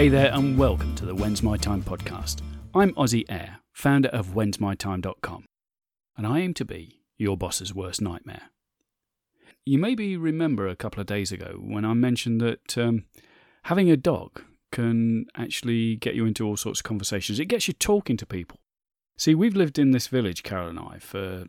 [0.00, 2.40] Hey there, and welcome to the When's My Time podcast.
[2.74, 5.44] I'm Ozzy Air, founder of whensmytime.com,
[6.16, 8.44] and I aim to be your boss's worst nightmare.
[9.66, 13.04] You maybe remember a couple of days ago when I mentioned that um,
[13.64, 14.40] having a dog
[14.72, 17.38] can actually get you into all sorts of conversations.
[17.38, 18.56] It gets you talking to people.
[19.18, 21.44] See, we've lived in this village, Carol and I, for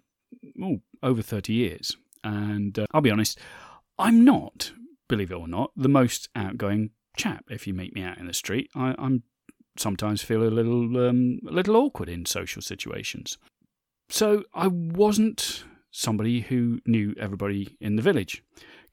[1.02, 1.95] over 30 years.
[2.22, 3.39] And uh, I'll be honest,
[3.97, 4.73] I'm not,
[5.08, 7.45] believe it or not, the most outgoing chap.
[7.49, 9.23] If you meet me out in the street, I, I'm
[9.77, 13.38] sometimes feel a little um, a little awkward in social situations.
[14.09, 18.44] So I wasn't somebody who knew everybody in the village.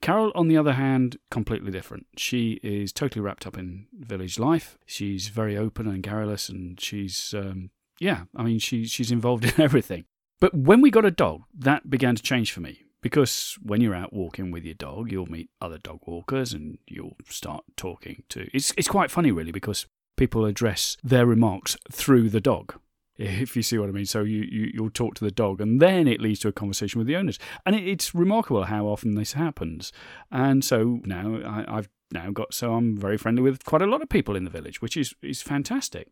[0.00, 2.06] Carol, on the other hand, completely different.
[2.16, 4.78] She is totally wrapped up in village life.
[4.86, 9.60] She's very open and garrulous, and she's um, yeah, I mean, she she's involved in
[9.60, 10.04] everything.
[10.40, 13.94] But when we got a dog, that began to change for me because when you're
[13.94, 18.48] out walking with your dog, you'll meet other dog walkers and you'll start talking to.
[18.52, 22.78] It's it's quite funny really because people address their remarks through the dog.
[23.20, 25.82] If you see what I mean, so you, you you'll talk to the dog, and
[25.82, 29.16] then it leads to a conversation with the owners, and it, it's remarkable how often
[29.16, 29.92] this happens.
[30.30, 34.02] And so now I, I've now got so I'm very friendly with quite a lot
[34.02, 36.06] of people in the village, which is is fantastic.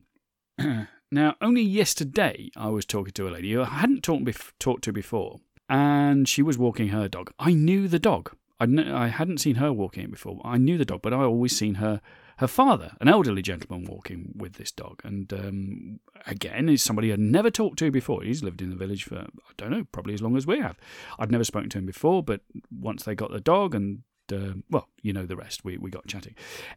[1.12, 4.82] now, only yesterday I was talking to a lady who I hadn't talked bef- talked
[4.84, 7.32] to before, and she was walking her dog.
[7.38, 8.36] I knew the dog.
[8.58, 10.40] I'd n- I hadn't seen her walking it before.
[10.44, 12.00] I knew the dog, but I always seen her
[12.38, 15.00] her father, an elderly gentleman, walking with this dog.
[15.02, 18.22] And um, again, is somebody I'd never talked to before.
[18.22, 20.76] He's lived in the village for I don't know, probably as long as we have.
[21.18, 24.02] I'd never spoken to him before, but once they got the dog, and
[24.32, 25.64] uh, well, you know the rest.
[25.64, 26.34] We we got chatting.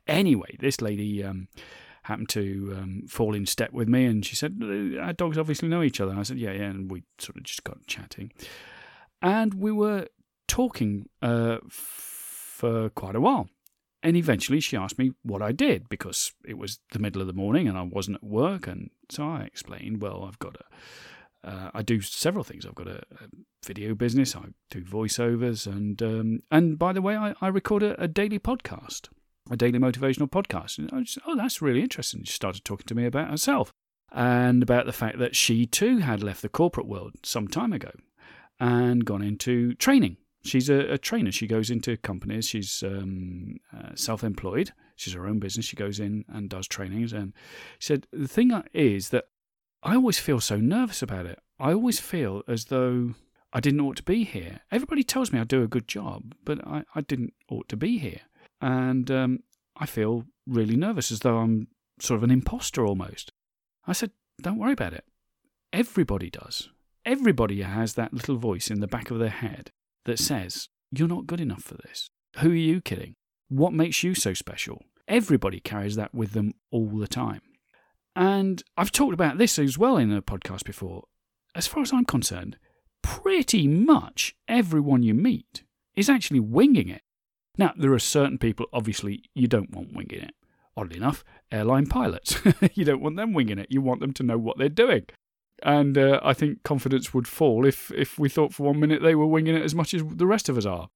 [0.07, 1.23] Anyway, this lady.
[1.23, 1.47] Um,
[2.03, 4.57] happened to um, fall in step with me, and she said,
[5.00, 7.63] "Our dogs obviously know each other." I said, "Yeah, yeah," and we sort of just
[7.63, 8.31] got chatting,
[9.22, 10.07] and we were
[10.47, 13.50] talking uh, for quite a while.
[14.02, 17.34] And eventually, she asked me what I did because it was the middle of the
[17.34, 20.66] morning and I wasn't at work, and so I explained, "Well, I've got a."
[21.41, 22.66] Uh, I do several things.
[22.66, 23.28] I've got a, a,
[23.66, 24.35] video business.
[24.35, 28.40] I do voiceovers, and um, and by the way, I, I record a, a daily
[28.40, 29.07] podcast
[29.50, 30.78] a daily motivational podcast.
[30.78, 32.24] And I just, oh, that's really interesting.
[32.24, 33.74] She started talking to me about herself
[34.12, 37.91] and about the fact that she too had left the corporate world some time ago
[38.59, 40.17] and gone into training.
[40.43, 41.31] She's a, a trainer.
[41.31, 42.47] She goes into companies.
[42.47, 44.71] She's um, uh, self employed.
[44.95, 45.65] She's her own business.
[45.65, 47.13] She goes in and does trainings.
[47.13, 47.33] And
[47.77, 49.25] she said, The thing is that
[49.83, 51.39] I always feel so nervous about it.
[51.59, 53.15] I always feel as though
[53.51, 54.61] I didn't ought to be here.
[54.71, 57.97] Everybody tells me I do a good job, but I, I didn't ought to be
[57.97, 58.21] here
[58.61, 59.39] and um,
[59.77, 61.67] I feel really nervous as though I'm
[61.99, 63.31] sort of an imposter almost.
[63.87, 65.05] I said, Don't worry about it.
[65.71, 66.69] Everybody does.
[67.05, 69.71] Everybody has that little voice in the back of their head
[70.05, 72.09] that says, You're not good enough for this.
[72.39, 73.15] Who are you kidding?
[73.47, 74.83] What makes you so special?
[75.07, 77.41] Everybody carries that with them all the time.
[78.15, 81.05] And I've talked about this as well in a podcast before.
[81.55, 82.57] As far as I'm concerned,
[83.01, 85.63] pretty much everyone you meet
[85.95, 87.01] is actually winging it.
[87.57, 90.35] Now, there are certain people, obviously, you don't want winging it.
[90.77, 92.39] Oddly enough, airline pilots.
[92.73, 93.67] you don't want them winging it.
[93.69, 95.05] You want them to know what they're doing.
[95.63, 99.15] And uh, I think confidence would fall if, if we thought for one minute they
[99.15, 100.89] were winging it as much as the rest of us are.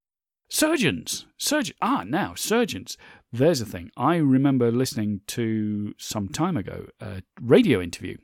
[0.49, 1.25] Surgeons.
[1.37, 1.75] Surgeon.
[1.81, 2.97] Ah, now, surgeons.
[3.31, 3.89] There's a thing.
[3.97, 8.17] I remember listening to some time ago a radio interview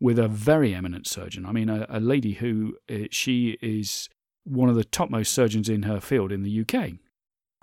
[0.00, 1.46] with a very eminent surgeon.
[1.46, 4.08] I mean, a, a lady who uh, she is
[4.44, 6.98] one of the topmost surgeons in her field in the UK.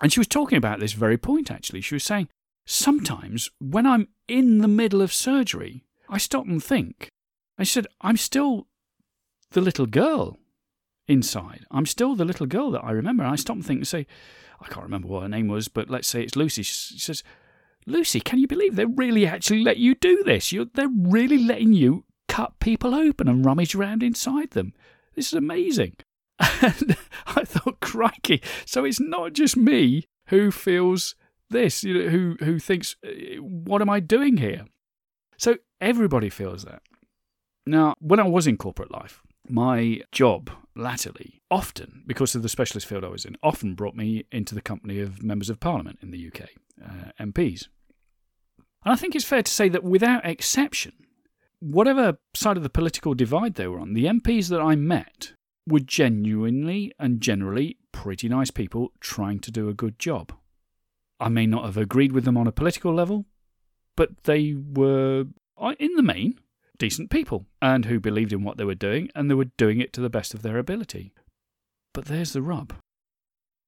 [0.00, 1.80] And she was talking about this very point, actually.
[1.80, 2.28] She was saying,
[2.66, 7.11] sometimes when I'm in the middle of surgery, I stop and think.
[7.62, 8.66] I said, I'm still
[9.52, 10.38] the little girl
[11.06, 11.64] inside.
[11.70, 13.22] I'm still the little girl that I remember.
[13.22, 14.06] And I stop and think and say,
[14.60, 16.64] I can't remember what her name was, but let's say it's Lucy.
[16.64, 17.22] She says,
[17.86, 20.52] Lucy, can you believe they really actually let you do this?
[20.52, 24.72] You're, they're really letting you cut people open and rummage around inside them.
[25.14, 25.96] This is amazing.
[26.60, 28.42] And I thought, crikey.
[28.64, 31.14] So it's not just me who feels
[31.50, 34.64] this, you know, who, who thinks, uh, what am I doing here?
[35.36, 36.82] So everybody feels that.
[37.66, 42.86] Now, when I was in corporate life, my job latterly, often, because of the specialist
[42.86, 46.10] field I was in, often brought me into the company of members of parliament in
[46.10, 46.48] the UK,
[46.84, 47.68] uh, MPs.
[48.84, 50.92] And I think it's fair to say that without exception,
[51.60, 55.34] whatever side of the political divide they were on, the MPs that I met
[55.66, 60.32] were genuinely and generally pretty nice people trying to do a good job.
[61.20, 63.26] I may not have agreed with them on a political level,
[63.94, 65.26] but they were,
[65.78, 66.40] in the main,
[66.82, 69.92] decent people and who believed in what they were doing and they were doing it
[69.92, 71.12] to the best of their ability.
[71.94, 72.74] But there's the rub.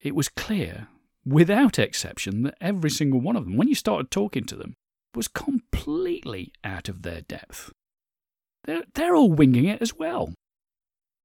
[0.01, 0.89] It was clear,
[1.25, 4.75] without exception, that every single one of them, when you started talking to them,
[5.15, 7.71] was completely out of their depth.
[8.65, 10.35] They're, they're all winging it as well.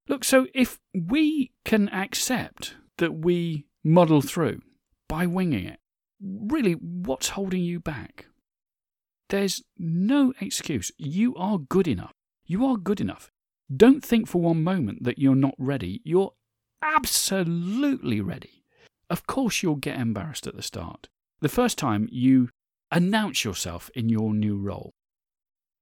[0.07, 4.62] Look, so if we can accept that we muddle through
[5.07, 5.80] by winging it,
[6.21, 8.27] really, what's holding you back?
[9.30, 10.92] There's no excuse.
[10.98, 12.14] You are good enough.
[12.46, 13.31] You are good enough.
[13.76, 16.02] Don't think for one moment that you're not ready.
[16.04, 16.34] You're
[16.81, 18.64] absolutely ready.
[19.10, 21.08] Of course, you'll get embarrassed at the start.
[21.42, 22.50] The first time you
[22.92, 24.94] announce yourself in your new role.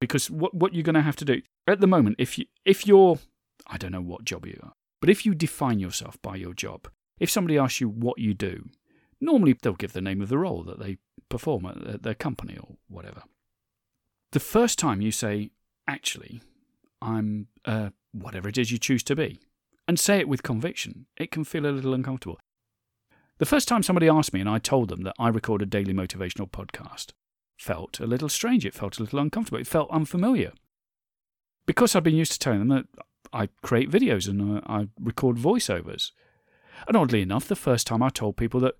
[0.00, 2.86] Because what, what you're going to have to do at the moment, if, you, if
[2.86, 3.18] you're,
[3.66, 6.88] I don't know what job you are, but if you define yourself by your job,
[7.18, 8.66] if somebody asks you what you do,
[9.20, 10.98] normally they'll give the name of the role that they
[11.28, 13.22] perform at their company or whatever.
[14.32, 15.52] The first time you say,
[15.86, 16.42] actually,
[17.00, 19.40] I'm uh, whatever it is you choose to be,
[19.86, 22.38] and say it with conviction, it can feel a little uncomfortable.
[23.38, 25.94] The first time somebody asked me and I told them that I record a daily
[25.94, 27.12] motivational podcast
[27.56, 28.66] felt a little strange.
[28.66, 29.60] It felt a little uncomfortable.
[29.60, 30.52] It felt unfamiliar.
[31.64, 32.86] Because I'd been used to telling them that
[33.32, 36.10] I create videos and uh, I record voiceovers.
[36.86, 38.74] And oddly enough, the first time I told people that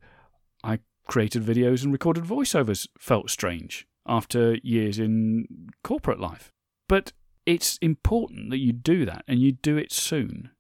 [0.62, 6.52] I created videos and recorded voiceovers felt strange after years in corporate life.
[6.88, 7.12] But
[7.46, 10.50] it's important that you do that and you do it soon.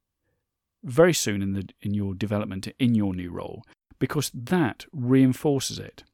[0.84, 3.62] Very soon in the in your development in your new role
[3.98, 6.04] because that reinforces it.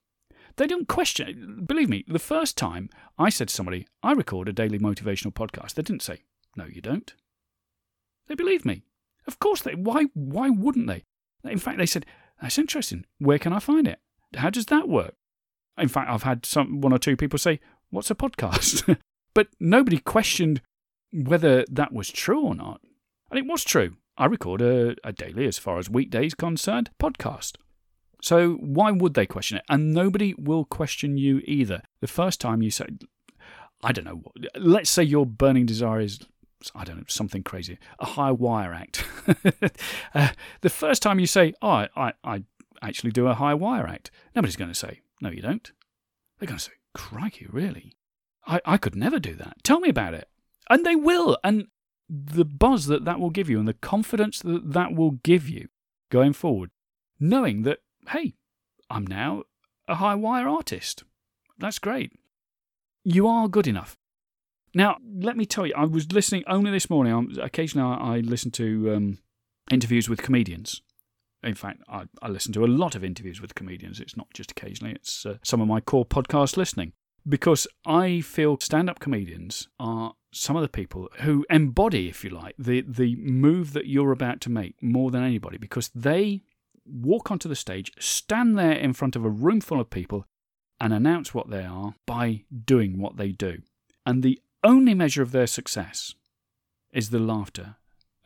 [0.57, 1.67] They don't question it.
[1.67, 2.89] Believe me, the first time
[3.19, 6.23] I said to somebody, I record a daily motivational podcast, they didn't say,
[6.57, 7.13] No, you don't.
[8.29, 8.85] They believed me.
[9.27, 11.05] Of course they why why wouldn't they?
[11.45, 12.07] In fact they said,
[12.41, 13.05] That's interesting.
[13.19, 14.01] Where can I find it?
[14.37, 15.15] How does that work?
[15.79, 17.61] In fact, I've had some one or two people say,
[17.91, 18.97] What's a podcast?
[19.35, 20.63] but nobody questioned
[21.13, 22.81] whether that was true or not.
[23.31, 23.97] And it was true.
[24.17, 27.57] I record a, a daily, as far as weekdays concerned, podcast.
[28.23, 29.65] So why would they question it?
[29.69, 31.83] And nobody will question you either.
[32.01, 32.87] The first time you say,
[33.83, 34.23] I don't know,
[34.57, 36.21] let's say your burning desire is,
[36.75, 39.05] I don't know, something crazy, a high wire act.
[40.15, 40.31] uh,
[40.63, 42.45] the first time you say, oh, I, I, I
[42.83, 45.73] actually do a high wire act, nobody's going to say, no, you don't.
[46.39, 47.97] They're going to say, crikey, really?
[48.47, 49.65] I, I could never do that.
[49.65, 50.29] Tell me about it.
[50.71, 51.39] And they will.
[51.43, 51.67] And
[52.09, 55.69] the buzz that that will give you and the confidence that that will give you
[56.11, 56.71] going forward,
[57.19, 57.79] knowing that
[58.11, 58.35] hey,
[58.91, 59.45] I'm now
[59.89, 61.05] a high wire artist.
[61.59, 62.13] That's great.
[63.03, 63.97] You are good enough.
[64.75, 67.39] Now, let me tell you, I was listening only this morning.
[67.41, 69.19] Occasionally, I listen to um,
[69.71, 70.83] interviews with comedians.
[71.45, 74.01] In fact, I, I, listen to a lot of interviews with comedians.
[74.01, 76.93] It's not just occasionally, it's uh, some of my core podcast listening.
[77.27, 82.31] Because I feel stand up comedians are some of the people who embody, if you
[82.31, 86.43] like, the, the move that you're about to make more than anybody because they
[86.85, 90.27] walk onto the stage, stand there in front of a room full of people,
[90.81, 93.59] and announce what they are by doing what they do.
[94.05, 96.15] And the only measure of their success
[96.93, 97.77] is the laughter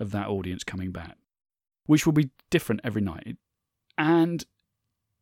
[0.00, 1.16] of that audience coming back,
[1.88, 3.38] which will be different every night.
[3.96, 4.44] And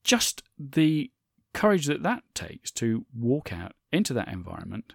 [0.02, 1.12] just the
[1.54, 4.94] courage that that takes to walk out into that environment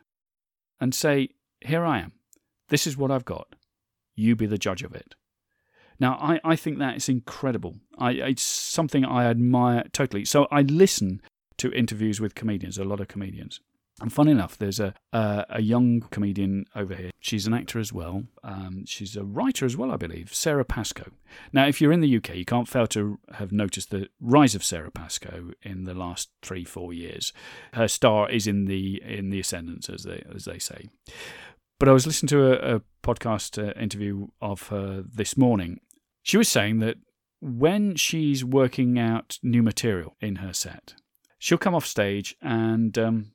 [0.82, 1.30] and say,
[1.62, 2.12] Here I am.
[2.68, 3.56] This is what I've got.
[4.16, 5.16] You be the judge of it.
[5.98, 7.75] Now, I, I think that is incredible.
[7.98, 10.25] I, it's something I admire totally.
[10.25, 11.22] So I listen
[11.58, 13.62] to interviews with comedians, a lot of comedians.
[14.01, 17.12] And funny enough, there's a a, a young comedian over here.
[17.20, 18.24] She's an actor as well.
[18.43, 20.34] Um, she's a writer as well, I believe.
[20.34, 21.12] Sara Pascoe.
[21.53, 24.63] Now, if you're in the UK, you can't fail to have noticed the rise of
[24.63, 27.31] Sara Pascoe in the last three, four years.
[27.74, 30.89] Her star is in the in the ascendance, as they as they say.
[31.79, 35.79] But I was listening to a, a podcast uh, interview of her this morning,
[36.22, 36.98] she was saying that
[37.39, 40.93] when she's working out new material in her set,
[41.39, 43.31] she'll come off stage and um,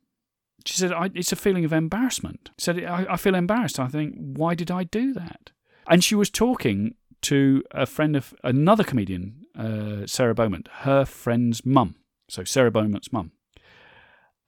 [0.65, 2.51] she said, It's a feeling of embarrassment.
[2.59, 3.79] She said, I, I feel embarrassed.
[3.79, 5.51] I think, why did I do that?
[5.89, 11.65] And she was talking to a friend of another comedian, uh, Sarah Beaumont, her friend's
[11.65, 11.97] mum.
[12.29, 13.33] So Sarah Beaumont's mum.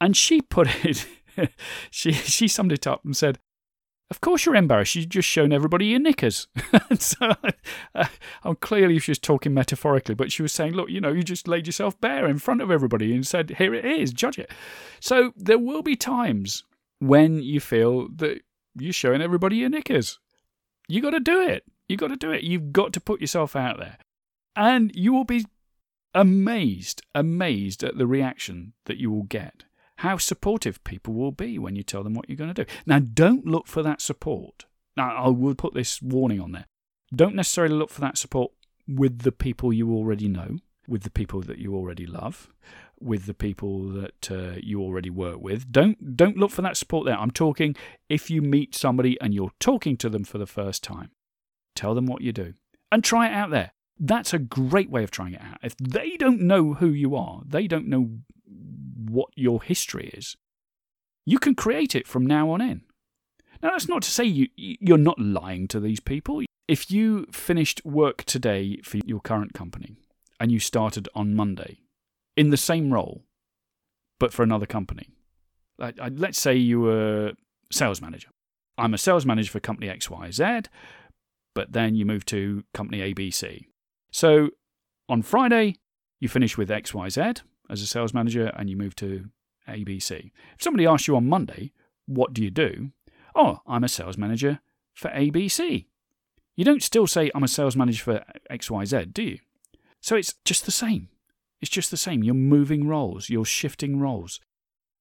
[0.01, 1.07] And she put it,
[1.91, 3.39] she, she summed it up and said,
[4.11, 4.95] of course you're embarrassed.
[4.95, 6.49] You've just shown everybody your knickers.
[6.99, 7.35] so
[7.95, 8.07] uh,
[8.43, 11.47] I'm clearly she was talking metaphorically, but she was saying, look, you know, you just
[11.47, 14.51] laid yourself bare in front of everybody and said, here it is, judge it.
[15.01, 16.65] So there will be times
[17.01, 18.41] when you feel that
[18.75, 20.19] you're showing everybody your knickers.
[20.89, 21.65] You got to do it.
[21.89, 22.43] You got to do it.
[22.45, 23.99] You've got to put yourself out there.
[24.57, 25.45] And you will be
[26.15, 29.65] amazed, amazed at the reaction that you will get
[29.99, 32.71] how supportive people will be when you tell them what you're going to do.
[32.87, 34.67] Now, don't look for that support.
[34.97, 36.67] Now, I will put this warning on there.
[37.15, 38.53] Don't necessarily look for that support
[38.87, 42.49] with the people you already know, with the people that you already love,
[43.01, 45.71] with the people that uh, you already work with.
[45.73, 47.19] Don't don't look for that support there.
[47.19, 47.75] I'm talking
[48.09, 51.11] if you meet somebody and you're talking to them for the first time,
[51.75, 52.55] tell them what you do
[52.93, 53.73] and try it out there.
[53.99, 55.59] That's a great way of trying it out.
[55.63, 58.11] If they don't know who you are, they don't know
[59.09, 60.37] what your history is,
[61.25, 62.83] you can create it from now on in.
[63.63, 66.43] Now, that's not to say you, you're not lying to these people.
[66.69, 69.97] If you finished work today for your current company
[70.39, 71.79] and you started on Monday
[72.37, 73.25] in the same role,
[74.21, 75.09] but for another company,
[76.11, 77.33] let's say you were
[77.73, 78.29] sales manager.
[78.77, 80.67] I'm a sales manager for company XYZ,
[81.55, 83.65] but then you move to company ABC.
[84.13, 84.51] So
[85.09, 85.77] on Friday,
[86.21, 89.29] you finish with XYZ as a sales manager and you move to
[89.69, 90.31] ABC.
[90.57, 91.73] If somebody asks you on Monday,
[92.07, 92.91] what do you do?
[93.35, 94.61] Oh, I'm a sales manager
[94.95, 95.87] for ABC.
[96.57, 99.39] You don't still say, I'm a sales manager for XYZ, do you?
[100.01, 101.09] So it's just the same.
[101.61, 102.25] It's just the same.
[102.25, 104.41] You're moving roles, you're shifting roles.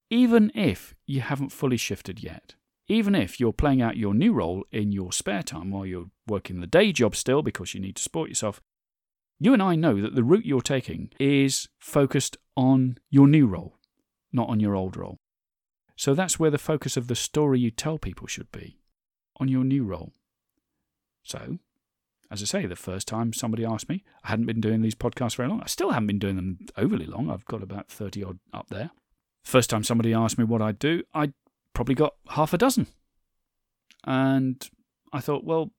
[0.09, 2.55] Even if you haven't fully shifted yet,
[2.87, 6.61] even if you're playing out your new role in your spare time while you're working
[6.61, 8.61] the day job still because you need to support yourself,
[9.39, 13.77] you and I know that the route you're taking is focused on your new role,
[14.31, 15.19] not on your old role.
[15.95, 18.77] So that's where the focus of the story you tell people should be
[19.39, 20.13] on your new role.
[21.23, 21.59] So,
[22.31, 25.35] as I say, the first time somebody asked me, I hadn't been doing these podcasts
[25.35, 25.61] very long.
[25.61, 27.29] I still haven't been doing them overly long.
[27.29, 28.91] I've got about 30 odd up there.
[29.43, 31.31] First time somebody asked me what I'd do, I
[31.73, 32.87] probably got half a dozen.
[34.03, 34.69] And
[35.13, 35.71] I thought, well,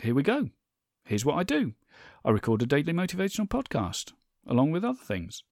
[0.00, 0.50] here we go.
[1.04, 1.74] Here's what I do.
[2.26, 4.12] I record a daily motivational podcast,
[4.48, 5.44] along with other things.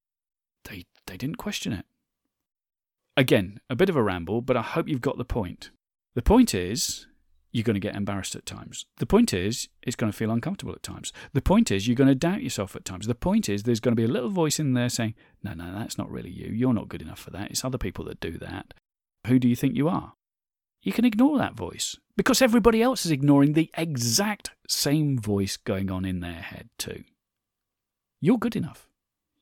[0.64, 1.84] They, they didn't question it.
[3.16, 5.70] Again, a bit of a ramble, but I hope you've got the point.
[6.16, 7.06] The point is,
[7.52, 8.86] you're going to get embarrassed at times.
[8.96, 11.12] The point is, it's going to feel uncomfortable at times.
[11.32, 13.06] The point is, you're going to doubt yourself at times.
[13.06, 15.14] The point is, there's going to be a little voice in there saying,
[15.44, 16.48] no, no, that's not really you.
[16.48, 17.52] You're not good enough for that.
[17.52, 18.74] It's other people that do that.
[19.28, 20.14] Who do you think you are?
[20.84, 25.90] You can ignore that voice because everybody else is ignoring the exact same voice going
[25.90, 27.04] on in their head, too.
[28.20, 28.86] You're good enough.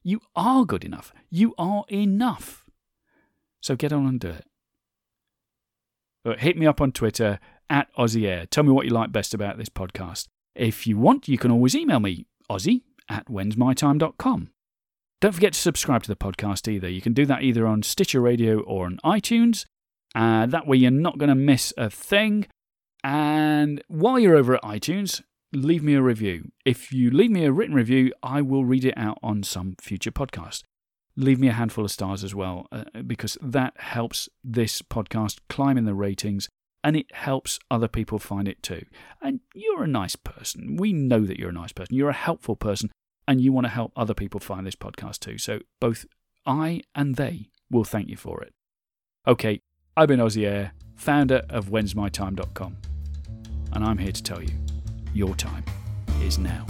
[0.05, 1.13] You are good enough.
[1.31, 2.65] You are enough.
[3.61, 4.45] So get on and do it.
[6.25, 8.47] But hit me up on Twitter at Aussie Air.
[8.47, 10.29] Tell me what you like best about this podcast.
[10.55, 14.51] If you want, you can always email me, Aussie at whensmytime.com.
[15.21, 16.89] Don't forget to subscribe to the podcast either.
[16.89, 19.67] You can do that either on Stitcher Radio or on iTunes.
[20.15, 22.47] Uh, that way, you're not going to miss a thing.
[23.05, 26.51] And while you're over at iTunes, leave me a review.
[26.65, 30.13] If you leave me a written review, I will read it out on some future
[30.13, 30.63] podcast.
[31.17, 35.77] Leave me a handful of stars as well, uh, because that helps this podcast climb
[35.77, 36.49] in the ratings
[36.85, 38.85] and it helps other people find it too.
[39.21, 40.77] And you're a nice person.
[40.77, 41.95] We know that you're a nice person.
[41.95, 42.91] You're a helpful person,
[43.29, 45.39] and you want to help other people find this podcast too.
[45.39, 46.07] So both
[46.45, 48.53] I and they will thank you for it.
[49.27, 49.61] Okay,
[49.95, 52.77] I've been Aussie Air, founder of whensmytime.com,
[53.75, 54.55] and I'm here to tell you
[55.13, 55.65] your time
[56.23, 56.65] is now.